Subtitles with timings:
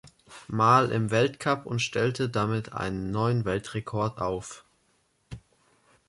[0.47, 4.63] Mal im Weltcup und stellte damit einen neuen Weltrekord auf.